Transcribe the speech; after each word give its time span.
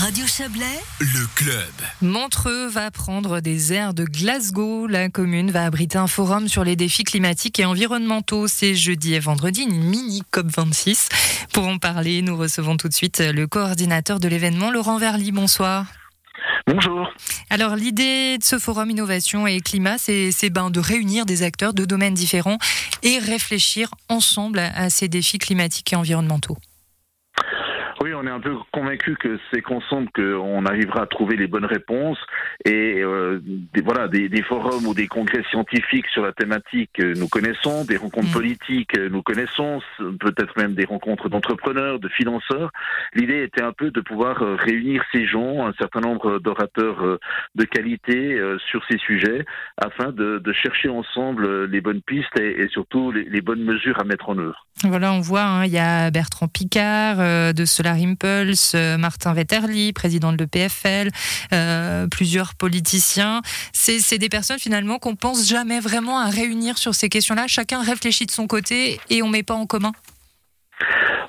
Radio 0.00 0.26
Chablais, 0.26 0.80
le 0.98 1.26
club. 1.34 1.70
Montreux 2.00 2.68
va 2.68 2.90
prendre 2.90 3.40
des 3.40 3.74
airs 3.74 3.92
de 3.92 4.04
Glasgow. 4.04 4.86
La 4.86 5.10
commune 5.10 5.50
va 5.50 5.66
abriter 5.66 5.98
un 5.98 6.06
forum 6.06 6.48
sur 6.48 6.64
les 6.64 6.74
défis 6.74 7.04
climatiques 7.04 7.60
et 7.60 7.66
environnementaux. 7.66 8.48
C'est 8.48 8.74
jeudi 8.74 9.12
et 9.12 9.18
vendredi, 9.18 9.60
une 9.60 9.78
mini 9.78 10.22
COP26. 10.32 11.10
Pour 11.52 11.68
en 11.68 11.76
parler, 11.76 12.22
nous 12.22 12.34
recevons 12.34 12.78
tout 12.78 12.88
de 12.88 12.94
suite 12.94 13.18
le 13.18 13.46
coordinateur 13.46 14.20
de 14.20 14.28
l'événement, 14.28 14.70
Laurent 14.70 14.96
Verly. 14.96 15.32
Bonsoir. 15.32 15.84
Bonjour. 16.66 17.12
Alors 17.50 17.76
l'idée 17.76 18.38
de 18.38 18.42
ce 18.42 18.58
forum 18.58 18.88
innovation 18.88 19.46
et 19.46 19.60
climat, 19.60 19.98
c'est 19.98 20.48
ben, 20.48 20.70
de 20.70 20.80
réunir 20.80 21.26
des 21.26 21.42
acteurs 21.42 21.74
de 21.74 21.84
domaines 21.84 22.14
différents 22.14 22.58
et 23.02 23.18
réfléchir 23.18 23.90
ensemble 24.08 24.60
à 24.60 24.88
ces 24.88 25.08
défis 25.08 25.36
climatiques 25.36 25.92
et 25.92 25.96
environnementaux. 25.96 26.56
Oui, 28.02 28.14
on 28.14 28.26
est 28.26 28.30
un 28.30 28.40
peu 28.40 28.54
convaincu 28.72 29.14
que 29.16 29.38
c'est 29.52 29.60
qu'ensemble 29.60 30.08
qu'on 30.12 30.64
arrivera 30.64 31.02
à 31.02 31.06
trouver 31.06 31.36
les 31.36 31.46
bonnes 31.46 31.66
réponses 31.66 32.18
et 32.64 33.02
euh, 33.02 33.40
des, 33.44 33.82
voilà 33.82 34.08
des, 34.08 34.30
des, 34.30 34.40
forums 34.40 34.86
ou 34.86 34.94
des 34.94 35.06
congrès 35.06 35.42
scientifiques 35.50 36.06
sur 36.06 36.22
la 36.22 36.32
thématique 36.32 36.98
nous 36.98 37.28
connaissons, 37.28 37.84
des 37.84 37.98
rencontres 37.98 38.30
mm. 38.30 38.32
politiques 38.32 38.98
nous 39.10 39.20
connaissons, 39.20 39.82
peut-être 40.18 40.56
même 40.56 40.72
des 40.72 40.86
rencontres 40.86 41.28
d'entrepreneurs, 41.28 41.98
de 41.98 42.08
financeurs. 42.08 42.70
L'idée 43.12 43.42
était 43.42 43.62
un 43.62 43.72
peu 43.72 43.90
de 43.90 44.00
pouvoir 44.00 44.42
euh, 44.42 44.56
réunir 44.56 45.04
ces 45.12 45.26
gens, 45.26 45.66
un 45.66 45.74
certain 45.74 46.00
nombre 46.00 46.38
d'orateurs 46.38 47.04
euh, 47.04 47.18
de 47.54 47.64
qualité 47.64 48.40
sur 48.70 48.82
ces 48.90 48.96
sujets, 48.96 49.44
afin 49.76 50.10
de, 50.10 50.38
de 50.38 50.52
chercher 50.54 50.88
ensemble 50.88 51.66
les 51.66 51.82
bonnes 51.82 52.00
pistes 52.00 52.38
et, 52.40 52.62
et 52.62 52.68
surtout 52.68 53.12
les, 53.12 53.24
les, 53.24 53.42
bonnes 53.42 53.62
mesures 53.62 54.00
à 54.00 54.04
mettre 54.04 54.30
en 54.30 54.38
œuvre. 54.38 54.66
Voilà, 54.84 55.12
on 55.12 55.20
voit, 55.20 55.42
hein, 55.42 55.64
il 55.66 55.72
y 55.72 55.78
a 55.78 56.10
Bertrand 56.10 56.48
Picard 56.48 57.18
de 57.52 57.64
cela 57.64 57.89
Impulse, 57.92 58.72
euh, 58.74 58.96
Martin 58.96 59.32
Vetterli, 59.32 59.92
président 59.92 60.32
de 60.32 60.38
l'EPFL, 60.38 61.10
euh, 61.52 62.06
plusieurs 62.08 62.54
politiciens. 62.54 63.42
C'est 63.72 64.18
des 64.18 64.28
personnes 64.28 64.58
finalement 64.58 64.98
qu'on 64.98 65.16
pense 65.16 65.46
jamais 65.46 65.80
vraiment 65.80 66.18
à 66.18 66.28
réunir 66.28 66.78
sur 66.78 66.94
ces 66.94 67.08
questions-là. 67.08 67.46
Chacun 67.46 67.82
réfléchit 67.82 68.26
de 68.26 68.30
son 68.30 68.46
côté 68.46 69.00
et 69.10 69.22
on 69.22 69.28
met 69.28 69.42
pas 69.42 69.54
en 69.54 69.66
commun. 69.66 69.92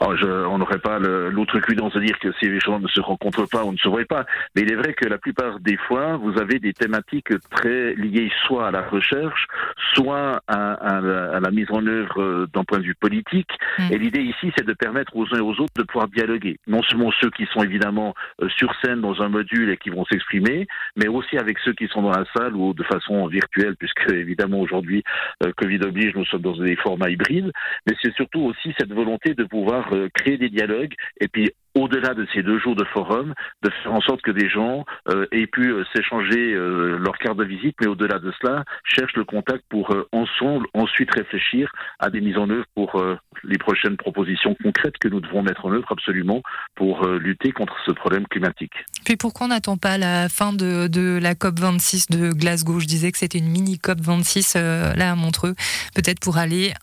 Alors 0.01 0.17
je, 0.17 0.25
on 0.25 0.57
n'aurait 0.57 0.79
pas 0.79 0.97
l'outrecuidance 0.97 1.93
de 1.93 1.99
dire 1.99 2.17
que 2.17 2.29
ces 2.41 2.59
gens 2.59 2.79
ne 2.79 2.87
se 2.87 2.99
rencontrent 2.99 3.47
pas 3.47 3.63
ou 3.63 3.71
ne 3.71 3.77
se 3.77 3.87
voient 3.87 4.03
pas, 4.05 4.25
mais 4.55 4.63
il 4.63 4.71
est 4.71 4.75
vrai 4.75 4.93
que 4.93 5.07
la 5.07 5.19
plupart 5.19 5.59
des 5.59 5.77
fois, 5.77 6.17
vous 6.17 6.39
avez 6.39 6.57
des 6.57 6.73
thématiques 6.73 7.31
très 7.51 7.93
liées 7.93 8.31
soit 8.47 8.67
à 8.67 8.71
la 8.71 8.81
recherche, 8.81 9.45
soit 9.93 10.41
à, 10.47 10.73
à, 10.73 11.39
la 11.39 11.51
mise 11.51 11.69
en 11.69 11.85
œuvre 11.85 12.19
euh, 12.19 12.47
d'un 12.51 12.63
point 12.63 12.79
de 12.79 12.83
vue 12.83 12.95
politique. 12.95 13.51
Mm. 13.77 13.91
Et 13.91 13.97
l'idée 13.99 14.21
ici, 14.21 14.51
c'est 14.57 14.65
de 14.65 14.73
permettre 14.73 15.15
aux 15.15 15.27
uns 15.35 15.37
et 15.37 15.41
aux 15.41 15.59
autres 15.59 15.73
de 15.77 15.83
pouvoir 15.83 16.07
dialoguer. 16.07 16.57
Non 16.65 16.81
seulement 16.81 17.11
ceux 17.21 17.29
qui 17.29 17.45
sont 17.53 17.61
évidemment 17.61 18.15
euh, 18.41 18.49
sur 18.49 18.73
scène 18.83 19.01
dans 19.01 19.21
un 19.21 19.29
module 19.29 19.69
et 19.69 19.77
qui 19.77 19.91
vont 19.91 20.05
s'exprimer, 20.05 20.67
mais 20.95 21.09
aussi 21.09 21.37
avec 21.37 21.59
ceux 21.59 21.73
qui 21.73 21.87
sont 21.87 22.01
dans 22.01 22.09
la 22.11 22.25
salle 22.35 22.55
ou 22.55 22.73
de 22.73 22.83
façon 22.83 23.27
virtuelle, 23.27 23.75
puisque 23.77 24.11
évidemment 24.11 24.61
aujourd'hui, 24.61 25.03
euh, 25.45 25.51
Covid 25.57 25.81
oblige, 25.83 26.15
nous 26.15 26.25
sommes 26.25 26.41
dans 26.41 26.57
des 26.57 26.75
formats 26.77 27.11
hybrides. 27.11 27.51
Mais 27.85 27.93
c'est 28.01 28.15
surtout 28.15 28.41
aussi 28.41 28.73
cette 28.79 28.91
volonté 28.91 29.35
de 29.35 29.43
pouvoir 29.43 29.90
euh, 29.93 30.09
créer 30.13 30.37
des 30.37 30.49
dialogues 30.49 30.93
et 31.19 31.27
puis 31.27 31.51
au-delà 31.73 32.13
de 32.13 32.27
ces 32.33 32.43
deux 32.43 32.59
jours 32.59 32.75
de 32.75 32.83
forum, 32.83 33.33
de 33.63 33.69
faire 33.81 33.93
en 33.93 34.01
sorte 34.01 34.21
que 34.21 34.31
des 34.31 34.49
gens 34.49 34.83
euh, 35.07 35.25
aient 35.31 35.47
pu 35.47 35.71
euh, 35.71 35.85
s'échanger 35.95 36.53
leur 36.53 37.17
carte 37.17 37.37
de 37.37 37.45
visite, 37.45 37.77
mais 37.79 37.87
au-delà 37.87 38.19
de 38.19 38.33
cela, 38.41 38.65
cherchent 38.83 39.15
le 39.15 39.23
contact 39.23 39.63
pour 39.69 39.95
ensemble 40.11 40.67
ensuite 40.73 41.13
réfléchir 41.13 41.71
à 41.99 42.09
des 42.09 42.19
mises 42.19 42.37
en 42.37 42.49
œuvre 42.49 42.65
pour 42.75 43.01
les 43.43 43.57
prochaines 43.57 43.95
propositions 43.95 44.55
concrètes 44.61 44.97
que 44.97 45.07
nous 45.07 45.21
devons 45.21 45.43
mettre 45.43 45.65
en 45.65 45.71
œuvre 45.71 45.89
absolument 45.91 46.41
pour 46.75 47.07
lutter 47.07 47.51
contre 47.51 47.75
ce 47.85 47.91
problème 47.91 48.27
climatique. 48.27 48.73
Puis 49.05 49.15
pourquoi 49.15 49.45
on 49.45 49.49
n'attend 49.49 49.77
pas 49.77 49.97
la 49.97 50.27
fin 50.29 50.51
de, 50.53 50.87
de, 50.87 51.19
la 51.21 51.35
COP 51.35 51.59
26 51.59 52.07
de 52.07 52.31
Glasgow? 52.33 52.79
Je 52.79 52.87
disais 52.87 53.11
que 53.11 53.17
c'était 53.17 53.39
une 53.39 53.49
mini 53.49 53.79
COP 53.79 53.99
26 54.01 54.55
là 54.55 55.11
à 55.11 55.15
Montreux, 55.15 55.55
peut-être 55.95 56.19
pour 56.19 56.37
aller 56.37 56.73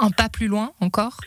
un 0.00 0.10
pas 0.10 0.28
plus 0.28 0.48
loin 0.48 0.72
encore? 0.80 1.18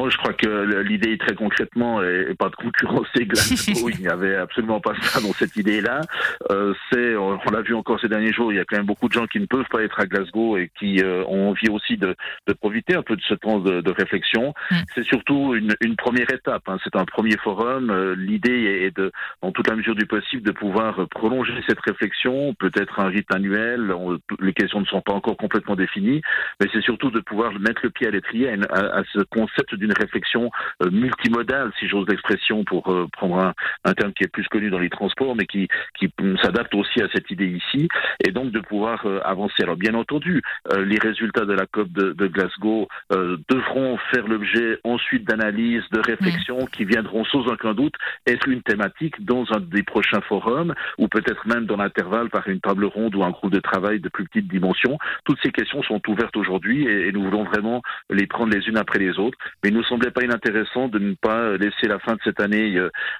Oh, 0.00 0.08
je 0.10 0.16
crois 0.16 0.32
que 0.32 0.82
l'idée 0.82 1.18
très 1.18 1.34
concrètement 1.34 2.02
et 2.02 2.34
pas 2.38 2.48
de 2.48 2.54
concurrencer 2.54 3.26
Glasgow. 3.26 3.88
il 3.88 4.00
n'y 4.00 4.08
avait 4.08 4.36
absolument 4.36 4.80
pas 4.80 4.94
ça 5.02 5.20
dans 5.20 5.32
cette 5.32 5.56
idée-là. 5.56 6.02
Euh, 6.50 6.72
c'est, 6.90 7.16
on, 7.16 7.38
l'a 7.50 7.62
vu 7.62 7.74
encore 7.74 8.00
ces 8.00 8.08
derniers 8.08 8.32
jours, 8.32 8.52
il 8.52 8.56
y 8.56 8.60
a 8.60 8.64
quand 8.64 8.76
même 8.76 8.86
beaucoup 8.86 9.08
de 9.08 9.12
gens 9.12 9.26
qui 9.26 9.40
ne 9.40 9.46
peuvent 9.46 9.68
pas 9.70 9.82
être 9.82 9.98
à 9.98 10.06
Glasgow 10.06 10.56
et 10.56 10.70
qui 10.78 11.02
euh, 11.02 11.24
ont 11.26 11.50
envie 11.50 11.68
aussi 11.68 11.96
de, 11.96 12.14
de, 12.46 12.52
profiter 12.52 12.94
un 12.94 13.02
peu 13.02 13.16
de 13.16 13.22
ce 13.22 13.34
temps 13.34 13.58
de, 13.58 13.80
de 13.80 13.90
réflexion. 13.90 14.54
Mm. 14.70 14.76
C'est 14.94 15.04
surtout 15.04 15.54
une, 15.54 15.74
une, 15.80 15.96
première 15.96 16.32
étape. 16.32 16.62
Hein. 16.68 16.78
C'est 16.84 16.94
un 16.94 17.04
premier 17.04 17.36
forum. 17.38 17.90
Euh, 17.90 18.14
l'idée 18.16 18.84
est 18.86 18.96
de, 18.96 19.10
en 19.42 19.50
toute 19.50 19.68
la 19.68 19.74
mesure 19.74 19.96
du 19.96 20.06
possible, 20.06 20.42
de 20.42 20.52
pouvoir 20.52 21.08
prolonger 21.08 21.54
cette 21.66 21.80
réflexion, 21.80 22.54
peut-être 22.54 23.00
un 23.00 23.08
rythme 23.08 23.34
annuel. 23.34 23.92
les 24.40 24.52
questions 24.52 24.80
ne 24.80 24.86
sont 24.86 25.00
pas 25.00 25.12
encore 25.12 25.36
complètement 25.36 25.74
définies, 25.74 26.22
mais 26.60 26.68
c'est 26.72 26.82
surtout 26.82 27.10
de 27.10 27.20
pouvoir 27.20 27.52
mettre 27.58 27.80
le 27.82 27.90
pied 27.90 28.06
à 28.06 28.10
l'étrier 28.10 28.48
à, 28.50 28.54
à, 28.70 28.98
à 28.98 29.02
ce 29.12 29.20
concept 29.30 29.74
d'une 29.74 29.87
réflexion 29.92 30.50
euh, 30.82 30.90
multimodale, 30.90 31.72
si 31.78 31.88
j'ose 31.88 32.06
l'expression, 32.08 32.64
pour 32.64 32.88
euh, 32.88 33.06
prendre 33.12 33.38
un, 33.38 33.54
un, 33.84 33.94
terme 33.94 34.12
qui 34.12 34.24
est 34.24 34.32
plus 34.32 34.46
connu 34.48 34.70
dans 34.70 34.78
les 34.78 34.90
transports, 34.90 35.34
mais 35.36 35.46
qui, 35.46 35.68
qui 35.98 36.12
s'adapte 36.42 36.74
aussi 36.74 37.02
à 37.02 37.08
cette 37.12 37.30
idée 37.30 37.46
ici, 37.46 37.88
et 38.24 38.30
donc 38.30 38.50
de 38.52 38.60
pouvoir 38.60 39.06
euh, 39.06 39.20
avancer. 39.24 39.62
Alors 39.62 39.76
bien 39.76 39.94
entendu, 39.94 40.42
les 40.76 40.98
résultats 40.98 41.44
de 41.44 41.52
la 41.52 41.66
COP 41.66 41.90
de, 41.90 42.12
de 42.12 42.26
Glasgow 42.26 42.88
devront 43.10 43.96
faire 44.10 44.26
l'objet 44.26 44.78
ensuite 44.84 45.26
d'analyses, 45.26 45.82
de 45.92 46.00
réflexions 46.00 46.66
qui 46.66 46.84
viendront 46.84 47.24
sans 47.24 47.46
aucun 47.46 47.74
doute 47.74 47.94
être 48.26 48.48
une 48.48 48.62
thématique 48.62 49.24
dans 49.24 49.44
un 49.52 49.60
des 49.60 49.82
prochains 49.82 50.20
forums, 50.22 50.74
ou 50.98 51.08
peut-être 51.08 51.46
même 51.46 51.66
dans 51.66 51.76
l'intervalle 51.76 52.30
par 52.30 52.48
une 52.48 52.60
table 52.60 52.84
ronde 52.84 53.14
ou 53.14 53.24
un 53.24 53.30
groupe 53.30 53.52
de 53.52 53.60
travail 53.60 54.00
de 54.00 54.08
plus 54.08 54.24
petite 54.24 54.48
dimension. 54.48 54.98
Toutes 55.24 55.38
ces 55.42 55.50
questions 55.50 55.82
sont 55.82 56.00
ouvertes 56.08 56.36
aujourd'hui 56.36 56.86
et, 56.86 57.08
et 57.08 57.12
nous 57.12 57.22
voulons 57.22 57.44
vraiment 57.44 57.82
les 58.10 58.26
prendre 58.26 58.54
les 58.54 58.66
unes 58.68 58.78
après 58.78 58.98
les 58.98 59.18
autres. 59.18 59.38
Mais 59.64 59.67
il 59.68 59.74
nous 59.74 59.84
semblait 59.84 60.10
pas 60.10 60.24
inintéressant 60.24 60.88
de 60.88 60.98
ne 60.98 61.14
pas 61.14 61.56
laisser 61.56 61.86
la 61.86 61.98
fin 61.98 62.14
de 62.14 62.20
cette 62.24 62.40
année 62.40 62.78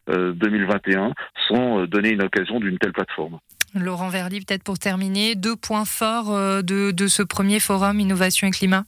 2021 0.08 1.08
euh, 1.08 1.12
sans 1.48 1.80
euh, 1.80 1.86
donner 1.86 2.10
une 2.10 2.22
occasion 2.22 2.58
d'une 2.58 2.78
telle 2.78 2.92
plateforme. 2.92 3.38
Laurent 3.74 4.08
Verly, 4.08 4.40
peut-être 4.40 4.64
pour 4.64 4.78
terminer, 4.78 5.34
deux 5.34 5.56
points 5.56 5.84
forts 5.84 6.34
euh, 6.34 6.62
de 6.62 7.06
ce 7.06 7.22
premier 7.22 7.60
forum 7.60 8.00
Innovation 8.00 8.48
et 8.48 8.50
Climat? 8.50 8.84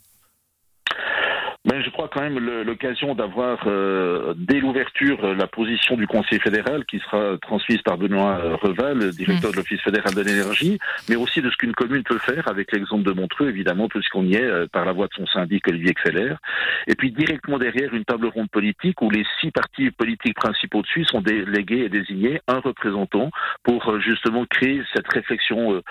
Mais 1.66 1.82
je 1.82 1.90
crois 1.90 2.08
quand 2.08 2.22
même 2.22 2.38
l'occasion 2.38 3.14
d'avoir 3.14 3.58
euh, 3.66 4.32
dès 4.34 4.60
l'ouverture 4.60 5.34
la 5.34 5.46
position 5.46 5.94
du 5.94 6.06
Conseil 6.06 6.40
fédéral 6.40 6.86
qui 6.86 6.98
sera 7.00 7.36
transmise 7.42 7.82
par 7.82 7.98
Benoît 7.98 8.40
euh, 8.42 8.56
Reval, 8.56 9.10
directeur 9.10 9.50
de 9.50 9.56
l'Office 9.56 9.80
fédéral 9.82 10.14
de 10.14 10.22
l'énergie, 10.22 10.78
mais 11.10 11.16
aussi 11.16 11.42
de 11.42 11.50
ce 11.50 11.56
qu'une 11.58 11.74
commune 11.74 12.02
peut 12.02 12.18
faire 12.18 12.48
avec 12.48 12.72
l'exemple 12.72 13.04
de 13.04 13.12
Montreux, 13.12 13.50
évidemment, 13.50 13.88
puisqu'on 13.88 14.24
y 14.24 14.36
est 14.36 14.42
euh, 14.42 14.66
par 14.72 14.86
la 14.86 14.92
voix 14.92 15.06
de 15.08 15.12
son 15.12 15.26
syndic 15.26 15.68
Olivier 15.68 15.90
Exceller. 15.90 16.34
Et 16.86 16.94
puis 16.94 17.12
directement 17.12 17.58
derrière 17.58 17.92
une 17.92 18.06
table 18.06 18.28
ronde 18.28 18.48
politique 18.50 19.02
où 19.02 19.10
les 19.10 19.26
six 19.40 19.50
partis 19.50 19.90
politiques 19.90 20.36
principaux 20.36 20.80
dessus 20.80 21.04
sont 21.04 21.20
délégués 21.20 21.84
et 21.84 21.88
désignés 21.90 22.40
un 22.48 22.60
représentant 22.60 23.30
pour 23.64 24.00
justement 24.00 24.46
créer 24.46 24.82
cette 24.94 25.08
réflexion 25.12 25.82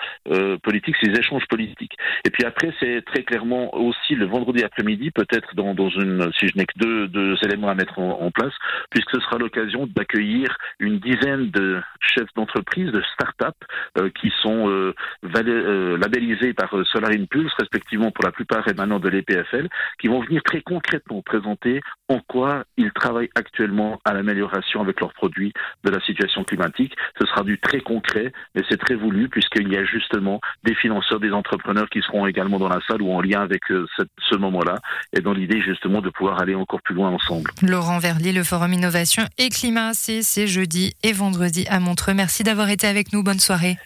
politique, 0.62 0.96
ces 1.00 1.10
échanges 1.10 1.46
politiques. 1.48 1.96
Et 2.24 2.30
puis 2.30 2.44
après, 2.44 2.72
c'est 2.80 3.02
très 3.04 3.22
clairement 3.22 3.74
aussi 3.76 4.14
le 4.14 4.26
vendredi 4.26 4.64
après-midi, 4.64 5.10
peut-être 5.10 5.54
dans, 5.62 5.88
une, 5.90 6.30
si 6.38 6.48
je 6.48 6.56
n'ai 6.56 6.66
que 6.66 6.78
deux, 6.78 7.08
deux, 7.08 7.36
éléments 7.44 7.68
à 7.68 7.74
mettre 7.74 7.98
en, 7.98 8.30
place, 8.30 8.52
puisque 8.90 9.10
ce 9.10 9.20
sera 9.20 9.38
l'occasion 9.38 9.86
d'accueillir 9.86 10.56
une 10.78 10.98
dizaine 10.98 11.50
de 11.50 11.80
chefs 12.00 12.32
d'entreprise, 12.36 12.90
de 12.92 13.02
start-up, 13.14 13.54
euh, 13.98 14.10
qui 14.20 14.32
sont 14.42 14.68
euh, 14.68 14.94
euh, 15.36 15.98
labellisés 15.98 16.52
par 16.54 16.70
Solar 16.86 17.10
Impulse, 17.10 17.52
respectivement 17.58 18.10
pour 18.10 18.24
la 18.24 18.32
plupart 18.32 18.66
émanant 18.68 18.98
de 18.98 19.08
l'EPFL, 19.08 19.68
qui 20.00 20.08
vont 20.08 20.20
venir 20.20 20.42
très 20.42 20.60
concrètement 20.60 21.22
présenter 21.22 21.80
en 22.08 22.20
quoi 22.20 22.64
ils 22.76 22.92
travaillent 22.92 23.30
actuellement 23.34 24.00
à 24.04 24.14
l'amélioration 24.14 24.80
avec 24.80 25.00
leurs 25.00 25.12
produits 25.12 25.52
de 25.84 25.90
la 25.90 26.00
situation 26.00 26.44
climatique. 26.44 26.94
Ce 27.20 27.26
sera 27.26 27.42
du 27.42 27.58
très 27.58 27.80
concret, 27.80 28.32
mais 28.54 28.62
c'est 28.68 28.80
très 28.80 28.94
voulu, 28.94 29.28
puisqu'il 29.28 29.72
y 29.72 29.76
a 29.76 29.84
justement 29.84 30.40
des 30.64 30.74
financeurs, 30.74 31.20
des 31.20 31.32
entrepreneurs 31.32 31.88
qui 31.90 32.00
seront 32.02 32.26
également 32.26 32.58
dans 32.58 32.68
la 32.68 32.80
salle 32.88 33.02
ou 33.02 33.12
en 33.12 33.20
lien 33.20 33.40
avec 33.40 33.62
ce 33.68 34.36
moment-là, 34.36 34.76
et 35.16 35.20
dans 35.20 35.32
justement 35.58 36.00
de 36.00 36.10
pouvoir 36.10 36.40
aller 36.40 36.54
encore 36.54 36.80
plus 36.82 36.94
loin 36.94 37.10
ensemble. 37.10 37.50
Laurent 37.62 37.98
Verlier, 37.98 38.32
le 38.32 38.44
Forum 38.44 38.72
Innovation 38.72 39.24
et 39.38 39.48
Climat, 39.48 39.92
c'est 39.94 40.46
jeudi 40.46 40.94
et 41.02 41.12
vendredi 41.12 41.66
à 41.68 41.80
Montreux. 41.80 42.14
Merci 42.14 42.42
d'avoir 42.42 42.70
été 42.70 42.86
avec 42.86 43.12
nous. 43.12 43.22
Bonne 43.22 43.40
soirée. 43.40 43.76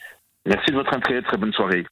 Merci 0.46 0.70
de 0.70 0.76
votre 0.76 0.94
entrée. 0.94 1.22
Très 1.22 1.38
bonne 1.38 1.52
soirée. 1.52 1.86